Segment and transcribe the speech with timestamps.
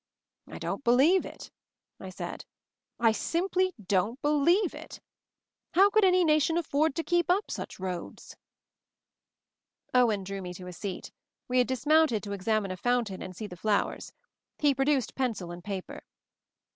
[0.47, 1.51] "I don't believe it,"
[1.99, 2.43] I said.
[2.99, 4.99] "I simply don't believe it!
[5.75, 8.35] How could any nation af ford to keep up such roads
[9.91, 11.11] 1" Owen drew me to a seat—
[11.47, 14.11] we had dis mounted to examine a fountain and see the flowers.
[14.57, 16.01] He produced pencil and paper.